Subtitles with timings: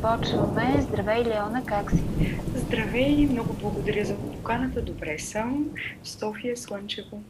[0.00, 0.80] Започваме.
[0.80, 2.04] Здравей, Леона, как си?
[2.54, 4.82] Здравей, много благодаря за поканата.
[4.82, 5.66] Добре съм.
[6.02, 7.22] В София слънчево.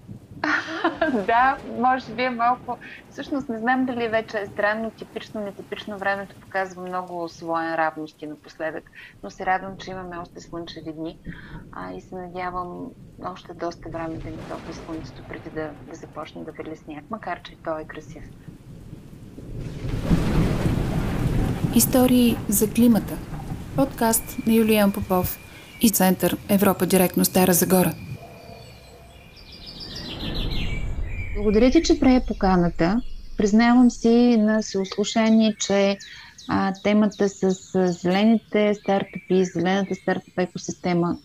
[1.27, 2.79] да, може би е малко.
[3.11, 5.99] Всъщност не знам дали вече е странно, типично, нетипично.
[5.99, 8.91] Времето показва много слоен равности напоследък,
[9.23, 11.19] но се радвам, че имаме още слънчеви дни
[11.73, 12.91] а, и се надявам
[13.25, 17.43] още доста време да ни топли слънцето преди да, да започне да вали сняг, макар
[17.43, 18.25] че той е красив.
[21.75, 23.19] Истории за климата.
[23.77, 25.39] Подкаст на Юлиан Попов
[25.81, 27.95] и Център Европа директно Стара Загора.
[31.37, 33.01] Благодаря ти, че прие поканата.
[33.37, 35.99] Признавам си на съослушание, че
[36.49, 37.53] а, темата с
[37.93, 41.17] зелените стартъпи, зелената стартъп екосистема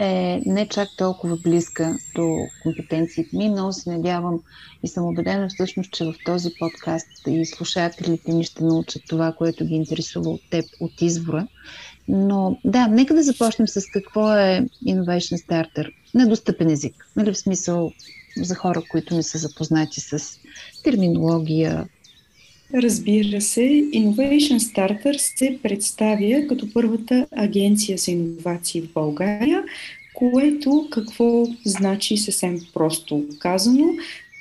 [0.00, 3.48] е не чак толкова близка до компетенциите ми.
[3.48, 4.40] Много се надявам
[4.82, 9.64] и съм убедена всъщност, че в този подкаст и слушателите ми ще научат това, което
[9.64, 11.46] ги интересува от теб, от извора.
[12.08, 17.10] Но да, нека да започнем с какво е Innovation Starter на достъпен език.
[17.16, 17.92] Нали, в смисъл
[18.36, 20.38] за хора, които не са запознати с
[20.84, 21.88] терминология,
[22.74, 23.60] Разбира се,
[23.94, 29.64] Innovation Starter се представя като първата агенция за иновации в България,
[30.14, 33.88] което какво значи съвсем просто казано.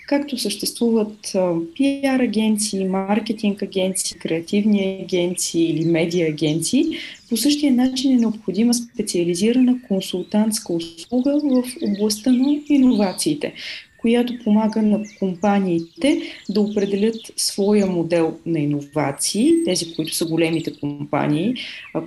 [0.07, 6.85] Както съществуват PR агенции, маркетинг агенции, креативни агенции или медиа агенции,
[7.29, 13.53] по същия начин е необходима специализирана консултантска услуга в областта на иновациите,
[14.01, 21.55] която помага на компаниите да определят своя модел на иновации, тези, които са големите компании,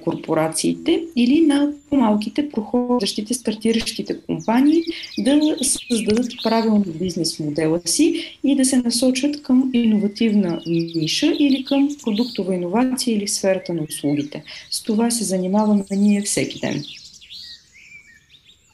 [0.00, 4.82] корпорациите, или на по-малките, прохождащите, стартиращите компании
[5.18, 11.88] да създадат правилно бизнес модела си и да се насочат към иновативна ниша или към
[12.04, 14.42] продуктова иновация или сферата на услугите.
[14.70, 16.84] С това се занимаваме ние всеки ден.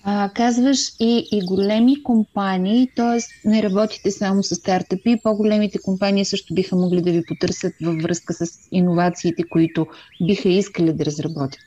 [0.05, 3.49] А, казваш и, и големи компании, т.е.
[3.49, 8.35] не работите само с стартъпи, по-големите компании също биха могли да ви потърсят във връзка
[8.35, 9.87] с иновациите, които
[10.27, 11.61] биха искали да разработят.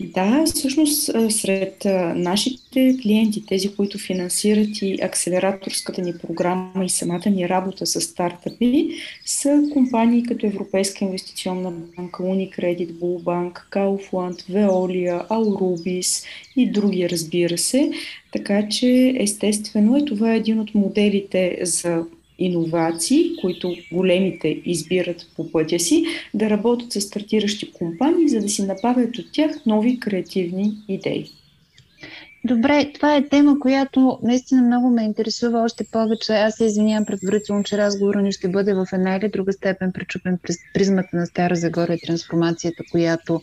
[0.00, 1.84] Да, всъщност сред
[2.14, 8.88] нашите клиенти, тези, които финансират и акселераторската ни програма и самата ни работа с стартъпи,
[9.24, 16.24] са компании като Европейска инвестиционна банка, Unicredit, Bullbank, Kaufland, Veolia, Aurubis
[16.56, 17.90] и други, разбира се.
[18.32, 22.04] Така че, естествено, е това е един от моделите за
[22.38, 26.04] иновации, които големите избират по пътя си,
[26.34, 31.30] да работят с стартиращи компании, за да си набавят от тях нови креативни идеи.
[32.44, 36.32] Добре, това е тема, която наистина много ме интересува още повече.
[36.32, 40.38] Аз се извинявам предварително, че разговорът ни ще бъде в една или друга степен пречупен
[40.42, 43.42] през призмата на Стара Загора и трансформацията, която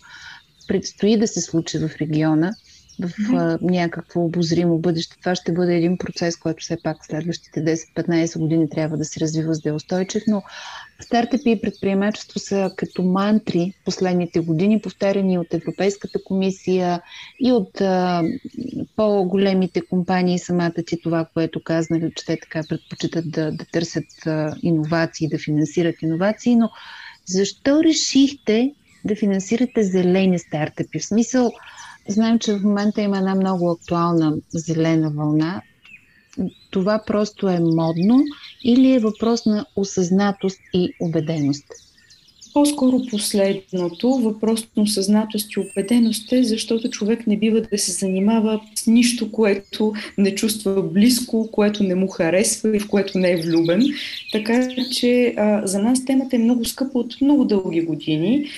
[0.68, 2.54] предстои да се случи в региона
[3.00, 5.18] в а, някакво обозримо бъдеще.
[5.20, 9.54] Това ще бъде един процес, който все пак следващите 10-15 години трябва да се развива
[9.54, 10.44] за да е устойчив, но
[11.00, 17.02] стартъпи и предприемачество са като мантри последните години, повтаряни от Европейската комисия
[17.40, 18.24] и от а,
[18.96, 24.56] по-големите компании, самата ти това, което казнали, че те така предпочитат да, да търсят а,
[24.64, 26.70] иновации, да финансират иновации, но
[27.26, 28.74] защо решихте
[29.06, 31.00] да финансирате зелени стартъпи?
[31.00, 31.52] В смисъл,
[32.08, 35.62] Знаем, че в момента има една много актуална зелена вълна.
[36.72, 38.24] Това просто е модно
[38.64, 41.66] или е въпрос на осъзнатост и убеденост?
[42.54, 48.62] По-скоро последното, въпрос на осъзнатост и убеденост е, защото човек не бива да се занимава
[48.76, 53.42] с нищо, което не чувства близко, което не му харесва и в което не е
[53.42, 53.84] влюбен.
[54.32, 58.50] Така че а, за нас темата е много скъпа от много дълги години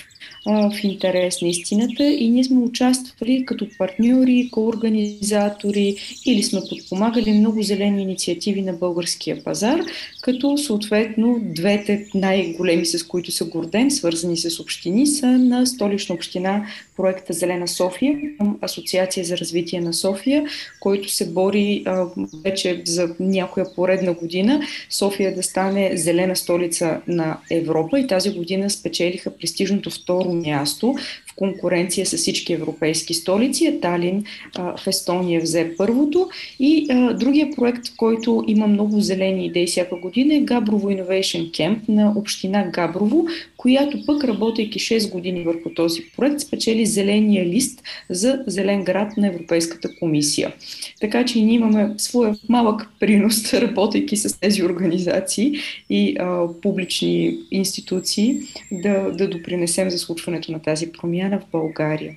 [0.46, 5.96] в интерес на истината и ние сме участвали като партньори, коорганизатори
[6.26, 9.80] или сме подпомагали много зелени инициативи на българския пазар,
[10.22, 16.66] като съответно двете най-големи, с които се гордем, свързани с общини, са на столична община
[16.96, 18.18] проекта Зелена София
[18.60, 20.44] Асоциация за развитие на София,
[20.80, 22.06] който се бори а,
[22.44, 24.60] вече за някоя поредна година
[24.90, 28.00] София да стане зелена столица на Европа.
[28.00, 30.94] И тази година спечелиха престижното второ място
[31.36, 33.78] конкуренция с всички европейски столици.
[33.82, 34.24] Талин
[34.58, 36.28] в Естония взе първото.
[36.60, 42.12] И другия проект, който има много зелени идеи всяка година е Габрово Innovation Camp на
[42.16, 48.84] община Габрово, която пък, работейки 6 години върху този проект, спечели зеления лист за зелен
[48.84, 50.52] град на Европейската комисия.
[51.00, 55.52] Така че ние имаме своя малък принос, работейки с тези организации
[55.90, 58.40] и а, публични институции,
[58.72, 62.14] да, да допринесем за случването на тази промяна в България.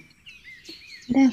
[1.10, 1.32] Да,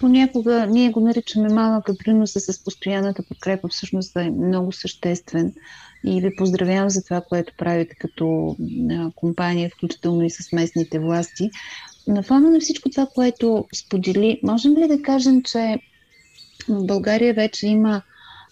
[0.00, 5.52] понякога ние го наричаме малък приноса с постоянната подкрепа, всъщност е много съществен.
[6.04, 8.56] И ви поздравявам за това, което правите като
[9.14, 11.50] компания, включително и с местните власти.
[12.08, 15.78] На фона на всичко това, което сподели, можем ли да кажем, че
[16.68, 18.02] в България вече има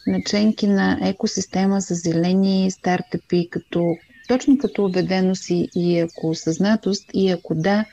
[0.06, 3.96] наченки на екосистема за зелени стартъпи, като,
[4.28, 7.84] точно като убеденост и, и ако осъзнатост, и ако да,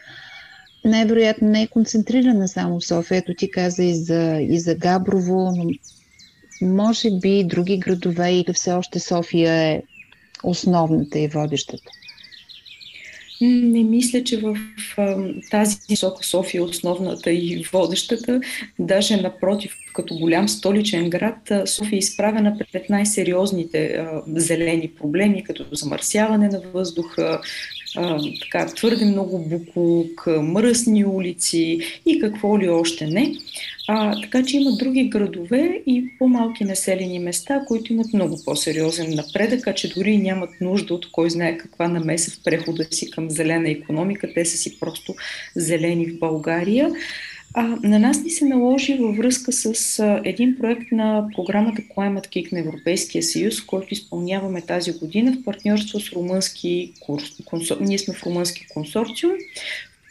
[0.85, 3.17] най-вероятно не е концентрирана само в София.
[3.17, 5.69] Ето ти каза и за, и за Габрово, но
[6.61, 9.81] може би други градове или все още София е
[10.43, 11.89] основната и водещата.
[13.41, 14.57] Не мисля, че в
[15.51, 18.41] тази висока София е основната и водещата.
[18.79, 24.05] Даже напротив, като голям столичен град, София е изправена пред най-сериозните
[24.35, 27.41] зелени проблеми, като замърсяване на въздуха,
[27.97, 33.33] а, така, твърде много буклук, мръсни улици и какво ли още не.
[33.87, 39.67] А, така че има други градове и по-малки населени места, които имат много по-сериозен напредък,
[39.67, 43.69] а че дори нямат нужда от кой знае каква намеса в прехода си към зелена
[43.69, 44.33] економика.
[44.33, 45.15] Те са си просто
[45.55, 46.91] зелени в България.
[47.53, 52.27] А, на нас ни се наложи във връзка с а, един проект на програмата Climate
[52.27, 57.23] Kick на Европейския съюз, който изпълняваме тази година в партньорство с румънски курс.
[57.45, 57.77] Консор...
[57.81, 59.33] Ние сме в румънски консорциум,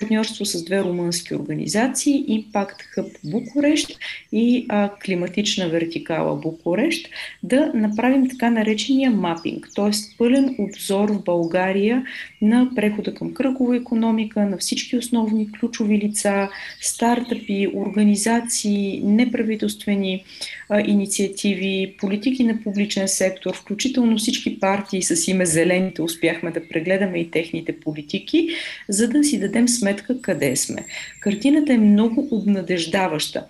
[0.00, 3.99] партньорство с две румънски организации Impact Hub Букурещ
[4.32, 7.08] и а, Климатична вертикала Букурещ,
[7.43, 9.91] да направим така наречения мапинг, т.е.
[10.19, 12.05] пълен обзор в България
[12.43, 16.49] на прехода към кръгова економика, на всички основни ключови лица,
[16.81, 20.25] стартъпи, организации, неправителствени
[20.69, 27.19] а, инициативи, политики на публичен сектор, включително всички партии с име Зелените успяхме да прегледаме
[27.19, 28.49] и техните политики,
[28.88, 29.89] за да си дадем сметка
[30.22, 30.84] къде сме.
[31.20, 33.44] Картината е много обнадеждаваща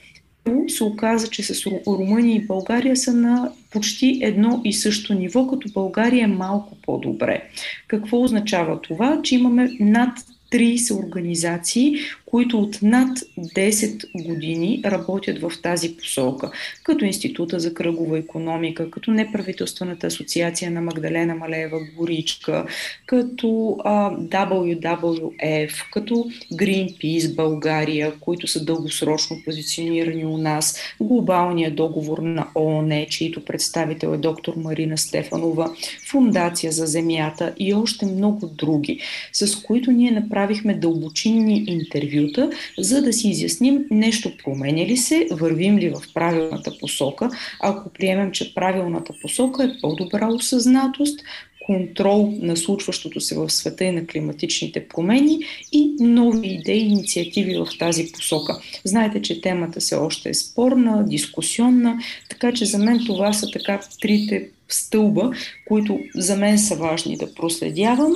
[0.69, 5.69] се оказа, че с Румъния и България са на почти едно и също ниво, като
[5.72, 7.42] България е малко по-добре.
[7.87, 9.20] Какво означава това?
[9.22, 10.10] Че имаме над
[10.50, 11.94] 30 организации,
[12.26, 16.50] които от над 10 години работят в тази посока,
[16.82, 22.67] като Института за кръгова економика, като Неправителствената асоциация на Магдалена Малеева Горичка,
[23.06, 32.47] като а, WWF, като Greenpeace България, които са дългосрочно позиционирани у нас, глобалния договор на
[32.55, 35.75] ООН, чието представител е доктор Марина Стефанова,
[36.11, 39.00] Фундация за земята и още много други,
[39.32, 45.26] с които ние направихме дълбочинни интервю интервюта, за да си изясним нещо променя ли се,
[45.31, 47.31] вървим ли в правилната посока.
[47.60, 51.20] Ако приемем, че правилната посока е по-добра осъзнатост,
[51.66, 55.38] контрол на случващото се в света и на климатичните промени
[55.72, 58.60] и нови идеи и инициативи в тази посока.
[58.84, 61.98] Знаете, че темата се още е спорна, дискусионна,
[62.31, 65.31] така че за мен това са така трите стълба,
[65.69, 68.12] които за мен са важни да проследявам.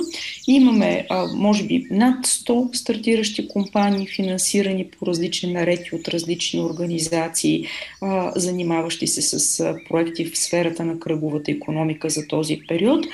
[0.47, 7.65] Имаме, а, може би, над 100 стартиращи компании, финансирани по различни нарети от различни организации,
[8.01, 13.05] а, занимаващи се с проекти в сферата на кръговата економика за този период.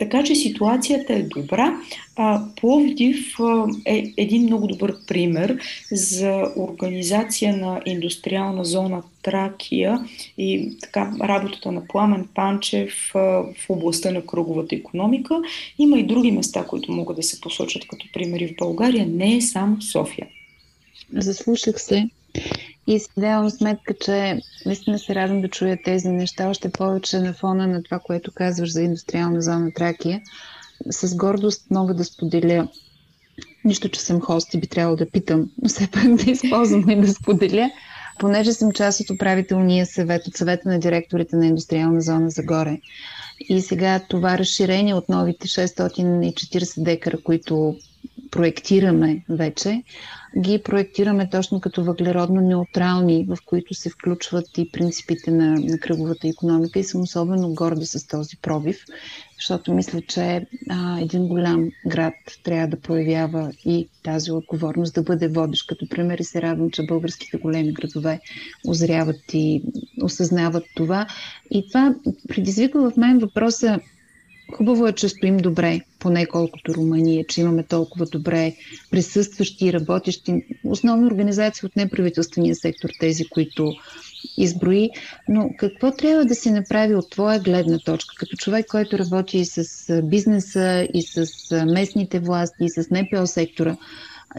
[0.00, 1.80] Така че ситуацията е добра.
[2.16, 3.36] А, Пловдив
[3.86, 5.58] е един много добър пример
[5.92, 9.98] за организация на индустриална зона Тракия
[10.38, 15.42] и така работата на Пламен Панчев в областта на кръговата економика.
[15.78, 19.06] Има и други места, които могат да се посочат като примери в България.
[19.06, 20.26] Не е само София.
[21.12, 22.08] Заслушах се
[22.86, 27.32] и си давам сметка, че наистина се радвам да чуя тези неща, още повече на
[27.32, 30.20] фона на това, което казваш за индустриална зона Тракия.
[30.90, 32.68] С гордост мога да споделя
[33.64, 37.00] Нищо, че съм хост и би трябвало да питам, но все пак да използвам и
[37.00, 37.70] да споделя.
[38.18, 42.80] Понеже съм част от управителния съвет, от съвета на директорите на индустриална зона Загоре.
[43.40, 47.76] И сега това разширение от новите 640 декара, които
[48.30, 49.82] проектираме вече,
[50.38, 56.28] ги проектираме точно като въглеродно неутрални, в които се включват и принципите на, на кръговата
[56.28, 58.84] економика и съм особено горда с този пробив.
[59.36, 65.28] защото мисля, че а, един голям град трябва да проявява и тази отговорност да бъде
[65.28, 68.20] водещ като пример и се радвам, че българските големи градове
[68.68, 69.62] озряват и
[70.02, 71.06] осъзнават това.
[71.50, 71.94] И това
[72.28, 73.80] предизвиква в мен въпроса
[74.52, 78.54] Хубаво е, че стоим добре, поне колкото Румъния, че имаме толкова добре
[78.90, 83.72] присъстващи и работещи, основно организации от неправителствения сектор, тези, които
[84.36, 84.90] изброи,
[85.28, 89.44] но какво трябва да се направи от твоя гледна точка, като човек, който работи и
[89.44, 89.64] с
[90.02, 91.26] бизнеса, и с
[91.66, 93.76] местните власти, и с НПО сектора,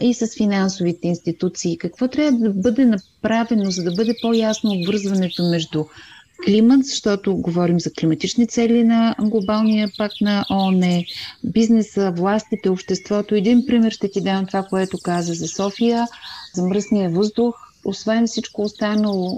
[0.00, 1.78] и с финансовите институции?
[1.78, 5.84] Какво трябва да бъде направено, за да бъде по-ясно обвързването между
[6.44, 11.04] климат, защото говорим за климатични цели на глобалния пакт на ООН,
[11.44, 13.34] бизнеса, властите, обществото.
[13.34, 16.06] Един пример ще ти дам това, което каза за София,
[16.54, 17.54] за мръсния въздух.
[17.84, 19.36] Освен всичко останало,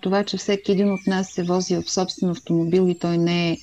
[0.00, 3.56] това, че всеки един от нас се вози в собствен автомобил и той не е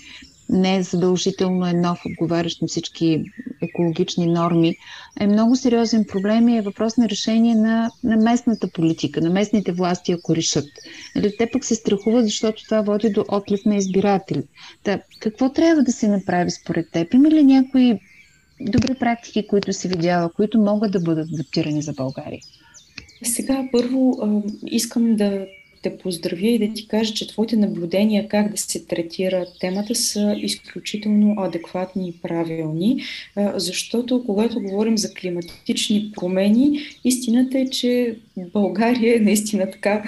[0.49, 3.23] не е задължително е нов, отговарящ на всички
[3.61, 4.75] екологични норми,
[5.19, 9.71] е много сериозен проблем и е въпрос на решение на, на местната политика, на местните
[9.71, 10.65] власти, ако решат.
[11.15, 14.43] Нали, те пък се страхуват, защото това води до отлив на избиратели.
[14.83, 17.13] Та, какво трябва да се направи според теб?
[17.13, 17.99] Има ли някои
[18.61, 22.39] добри практики, които си видяла, които могат да бъдат адаптирани за България?
[23.23, 24.17] Сега първо
[24.65, 25.45] искам да
[25.81, 30.35] те поздравя и да ти кажа, че твоите наблюдения как да се третира темата са
[30.37, 33.03] изключително адекватни и правилни,
[33.55, 38.15] защото когато говорим за климатични промени, истината е, че
[38.53, 40.03] България е наистина така,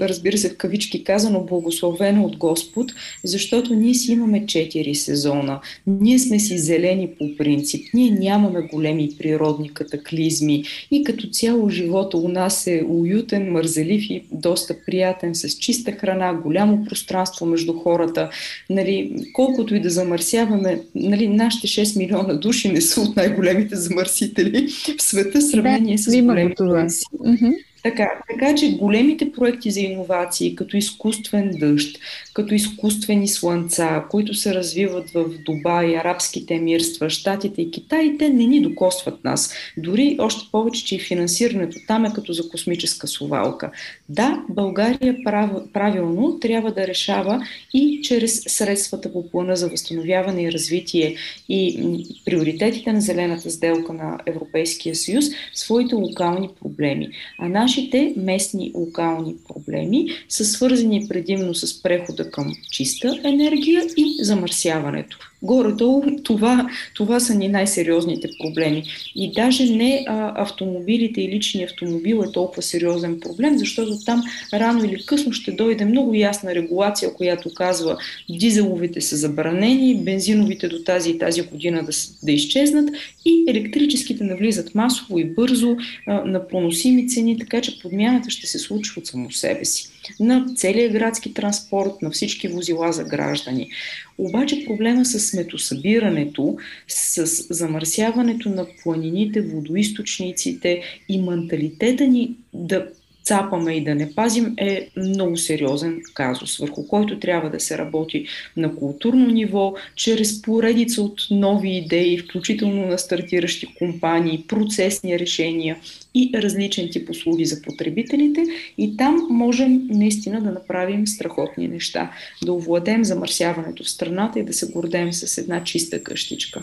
[0.00, 2.92] разбира се в кавички казано, благословена от Господ,
[3.24, 5.60] защото ние си имаме четири сезона.
[5.86, 7.86] Ние сме си зелени по принцип.
[7.94, 14.22] Ние нямаме големи природни катаклизми и като цяло живота у нас е уютен, мързелив и
[14.32, 18.30] доста приятен, с чиста храна, голямо пространство между хората.
[18.70, 24.68] Нали, колкото и да замърсяваме, нали, нашите 6 милиона души не са от най-големите замърсители
[24.98, 26.62] в света в сравнение да, с големите.
[26.62, 27.54] Mm-hmm.
[27.88, 31.98] Така, така че големите проекти за иновации, като изкуствен дъжд,
[32.34, 38.46] като изкуствени слънца, които се развиват в Дубай, арабските емирства, Штатите и Китай, те не
[38.46, 39.54] ни докосват нас.
[39.76, 43.70] Дори още повече, че и финансирането там е като за космическа совалка.
[44.08, 47.42] Да, България прав, правилно трябва да решава
[47.74, 51.16] и чрез средствата по плана за възстановяване и развитие
[51.48, 51.80] и
[52.24, 57.08] приоритетите на зелената сделка на Европейския съюз своите локални проблеми.
[57.38, 57.48] А
[57.78, 65.18] нашите местни локални проблеми са свързани предимно с прехода към чиста енергия и замърсяването.
[65.42, 68.82] Горе-долу това, това са ни най-сериозните проблеми.
[69.14, 74.84] И даже не а, автомобилите и личния автомобил е толкова сериозен проблем, защото там рано
[74.84, 77.96] или късно ще дойде много ясна регулация, която казва
[78.30, 81.92] дизеловите са забранени, бензиновите до тази и тази година да,
[82.22, 82.90] да изчезнат
[83.24, 85.76] и електрическите навлизат масово и бързо
[86.06, 90.54] а, на поносими цени, така че подмяната ще се случва от само себе си на
[90.56, 93.70] целия градски транспорт, на всички возила за граждани.
[94.18, 102.86] Обаче проблема с сметосъбирането, с замърсяването на планините, водоисточниците и менталитета ни да
[103.24, 108.26] цапаме и да не пазим е много сериозен казус, върху който трябва да се работи
[108.56, 115.76] на културно ниво, чрез поредица от нови идеи, включително на стартиращи компании, процесни решения
[116.14, 118.44] и различен тип услуги за потребителите.
[118.78, 122.10] И там можем наистина да направим страхотни неща,
[122.44, 126.60] да овладем замърсяването в страната и да се гордеем с една чиста къщичка.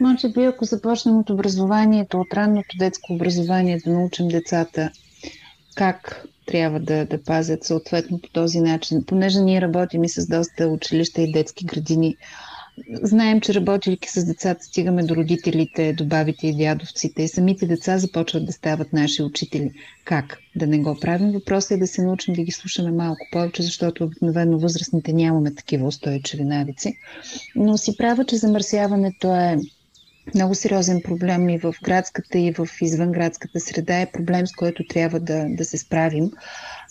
[0.00, 4.90] Може би, ако започнем от образованието, от ранното детско образование, да научим децата
[5.74, 9.04] как трябва да, да пазят съответно по този начин.
[9.04, 12.16] Понеже ние работим и с доста училища и детски градини,
[13.02, 17.98] знаем, че работейки с децата стигаме до родителите, до бабите и дядовците и самите деца
[17.98, 19.72] започват да стават наши учители.
[20.04, 21.32] Как да не го правим?
[21.32, 25.86] Въпросът е да се научим да ги слушаме малко повече, защото обикновено възрастните нямаме такива
[25.86, 26.96] устойчиви навици.
[27.56, 29.56] Но си права, че замърсяването е
[30.34, 35.20] много сериозен проблем и в градската, и в извънградската среда е проблем, с който трябва
[35.20, 36.30] да, да се справим.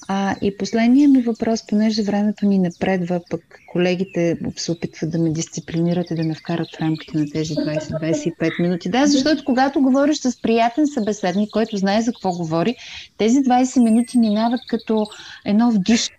[0.07, 5.29] А, и последният ми въпрос, понеже времето ни напредва, пък колегите се опитват да ме
[5.29, 8.89] дисциплинират и да ме вкарат в рамките на тези 20-25 минути.
[8.89, 12.75] Да, защото когато говориш с приятен събеседник, който знае за какво говори,
[13.17, 15.07] тези 20 минути минават като
[15.45, 16.09] едно вдиш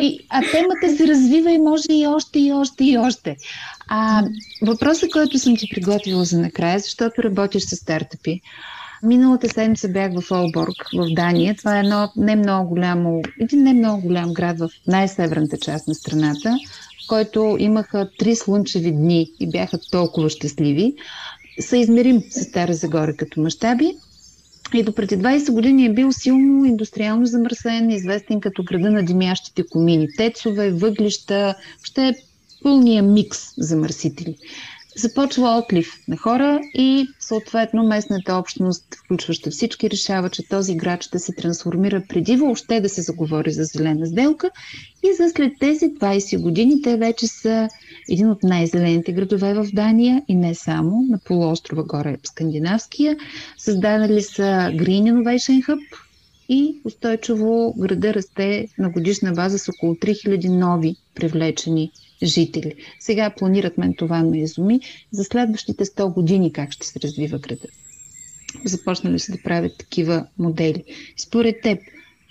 [0.00, 3.36] и, а темата се развива и може и още, и още, и още.
[3.88, 4.24] А,
[4.62, 8.40] въпросът, който съм ти приготвила за накрая, защото работиш с стартъпи.
[9.02, 11.54] Миналата седмица бях в Олборг, в Дания.
[11.56, 15.94] Това е едно не много голямо, един не много голям град в най-северната част на
[15.94, 16.56] страната.
[17.08, 20.94] който имаха три слънчеви дни и бяха толкова щастливи,
[21.60, 23.96] са измерим с Стара Загора като мащаби.
[24.74, 29.62] И до преди 20 години е бил силно индустриално замърсен, известен като града на димящите
[29.70, 32.14] комини, тецове, въглища, въобще
[32.62, 34.36] пълния микс замърсители.
[34.96, 41.18] Започва отлив на хора и съответно местната общност, включваща всички, решава, че този град ще
[41.18, 44.50] се трансформира преди въобще да се заговори за зелена сделка.
[45.02, 47.68] И за след тези 20 години те вече са
[48.08, 53.16] един от най-зелените градове в Дания и не само, на полуострова горе Скандинавския.
[53.58, 54.42] Създадали са
[54.74, 55.80] Green Innovation Hub
[56.48, 61.90] и устойчиво града расте на годишна база с около 3000 нови привлечени
[62.22, 62.74] жители.
[63.00, 64.80] Сега планират мен това ме изуми
[65.12, 67.66] за следващите 100 години как ще се развива града.
[68.64, 70.84] Започнали се да правят такива модели.
[71.16, 71.78] Според теб,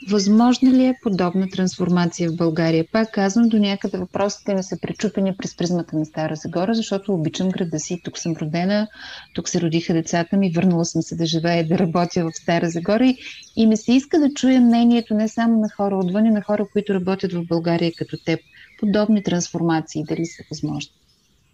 [0.10, 2.86] Възможна ли е подобна трансформация в България?
[2.91, 7.50] Пак казвам, до някъде въпросите ми са пречупени през призмата на Стара Загора, защото обичам
[7.50, 8.01] града си.
[8.03, 8.88] Тук съм родена,
[9.34, 12.70] тук се родиха децата ми, върнала съм се да живея и да работя в Стара
[12.70, 13.17] Загора и,
[13.55, 16.65] и ми се иска да чуя мнението не само на хора отвън, и на хора,
[16.74, 18.39] които работят в България като теб
[18.79, 21.00] подобни трансформации, дали са възможни?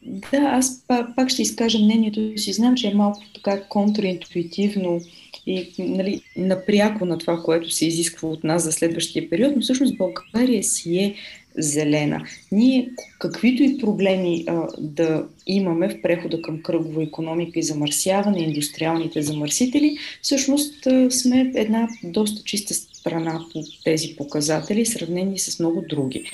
[0.08, 0.84] Да, аз
[1.16, 2.54] пак ще изкажа мнението си.
[2.54, 5.02] Знам, че е малко така контраинтуитивно
[5.48, 9.98] и нали, напряко на това, което се изисква от нас за следващия период, но всъщност
[9.98, 11.16] България си е
[11.58, 12.26] зелена.
[12.52, 19.22] Ние, каквито и проблеми а, да имаме в прехода към кръгова економика и замърсяване, индустриалните
[19.22, 26.32] замърсители, всъщност а, сме една доста чиста страна по тези показатели, сравнени с много други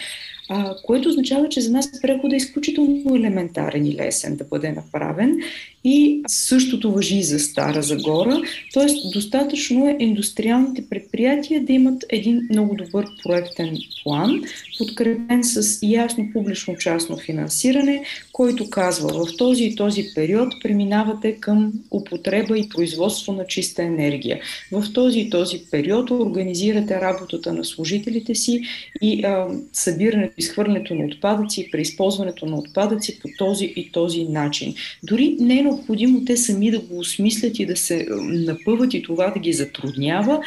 [0.50, 5.38] а, което означава, че за нас преходът е изключително елементарен и лесен да бъде направен.
[5.86, 8.42] И същото въжи и за Стара Загора,
[8.74, 9.10] т.е.
[9.14, 14.42] достатъчно е индустриалните предприятия да имат един много добър проектен план,
[14.78, 22.58] подкрепен с ясно публично-частно финансиране, който казва в този и този период преминавате към употреба
[22.58, 24.40] и производство на чиста енергия.
[24.72, 28.62] В този и този период организирате работата на служителите си
[29.02, 34.74] и а, събирането, изхвърлянето на отпадъци преизползването на отпадъци по този и този начин.
[35.04, 39.30] Дори не е необходимо те сами да го осмислят и да се напъват и това
[39.30, 40.42] да ги затруднява.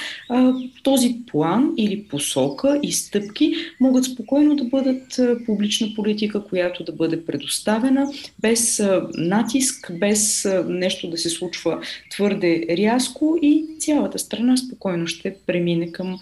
[0.83, 7.25] Този план или посока и стъпки могат спокойно да бъдат публична политика, която да бъде
[7.25, 8.83] предоставена без
[9.14, 16.18] натиск, без нещо да се случва твърде рязко и цялата страна спокойно ще премине към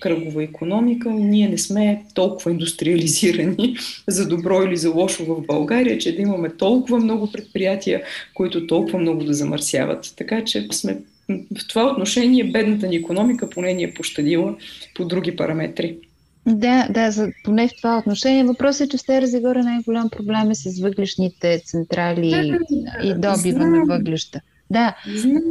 [0.00, 1.10] кръгова економика.
[1.10, 3.76] Ние не сме толкова индустриализирани
[4.08, 8.02] за добро или за лошо в България, че да имаме толкова много предприятия,
[8.34, 10.12] които толкова много да замърсяват.
[10.16, 14.56] Така че сме в това отношение бедната ни економика поне ни е пощадила
[14.94, 15.96] по други параметри.
[16.46, 18.44] Да, да, за, поне в това отношение.
[18.44, 23.38] Въпросът е, че в Стара Загора най-голям проблем е с въглишните централи да, и добива
[23.38, 23.72] знам.
[23.72, 24.40] на въглища.
[24.70, 25.42] Да, знам,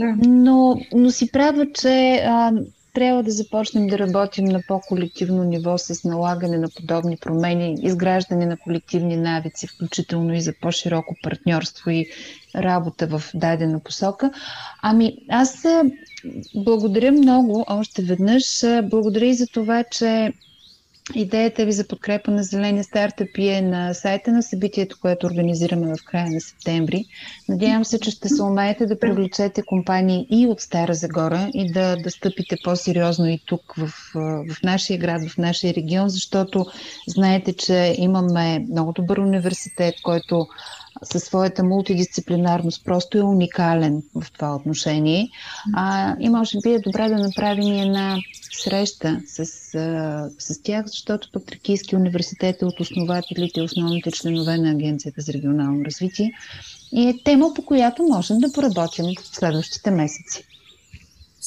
[0.00, 0.16] да.
[0.28, 2.52] Но, но си права, че а,
[2.98, 8.56] трябва да започнем да работим на по-колективно ниво с налагане на подобни промени, изграждане на
[8.56, 12.06] колективни навици, включително и за по-широко партньорство и
[12.56, 14.30] работа в дадена посока.
[14.82, 15.64] Ами, аз
[16.54, 18.44] благодаря много още веднъж.
[18.84, 20.32] Благодаря и за това, че
[21.14, 26.04] Идеята ви за подкрепа на зелени стартъпи е на сайта на събитието, което организираме в
[26.04, 27.04] края на септември.
[27.48, 31.96] Надявам се, че ще се умеете да привлечете компании и от Стара Загора и да,
[31.96, 33.88] да стъпите по-сериозно и тук в,
[34.50, 36.66] в нашия град, в нашия регион, защото
[37.06, 40.46] знаете, че имаме много добър университет, който
[41.02, 45.28] със своята мултидисциплинарност просто е уникален в това отношение.
[45.74, 48.16] А, и може би е добре да направим една
[48.64, 49.40] среща с,
[49.74, 51.44] а, с тях, защото пък
[51.94, 56.32] университет е от основателите и основните членове на Агенцията за регионално развитие
[56.92, 60.47] и е тема, по която можем да поработим в следващите месеци.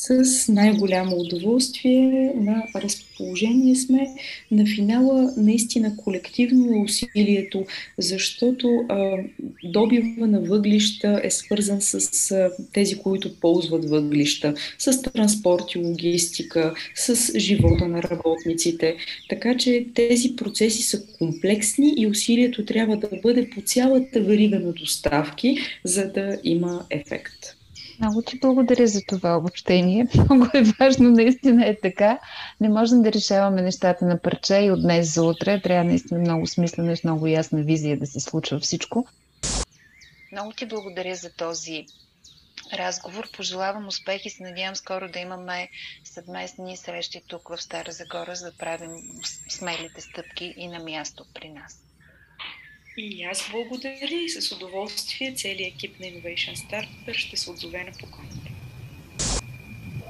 [0.04, 4.08] С най-голямо удоволствие на разположение сме.
[4.52, 7.66] На финала наистина колективно е усилието,
[7.98, 9.18] защото а,
[9.64, 16.74] добива на въглища е свързан с а, тези, които ползват въглища, с транспорт и логистика,
[16.96, 18.96] с живота на работниците.
[19.30, 24.72] Така че тези процеси са комплексни и усилието трябва да бъде по цялата верига на
[24.72, 27.61] доставки, за да има ефект.
[28.02, 30.08] Много ти благодаря за това обобщение.
[30.16, 32.20] Много е важно, наистина е така.
[32.62, 35.62] Не можем да решаваме нещата на парче и от днес за утре.
[35.62, 39.08] Трябва наистина много смислено и с много ясна визия да се случва всичко.
[40.32, 41.86] Много ти благодаря за този
[42.74, 43.32] разговор.
[43.32, 45.70] Пожелавам успех и се надявам скоро да имаме
[46.04, 48.92] съвместни срещи тук в Стара Загора, за да правим
[49.50, 51.91] смелите стъпки и на място при нас.
[53.04, 57.92] И аз благодаря и с удоволствие целият екип на Innovation Starter ще се отзове на
[58.00, 58.52] поканите.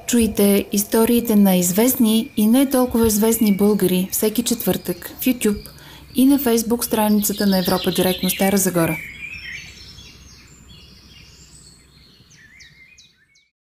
[0.06, 5.68] Чуйте историите на известни и не толкова известни българи всеки четвъртък в YouTube
[6.14, 8.98] и на Facebook страницата на Европа Директно Стара Загора.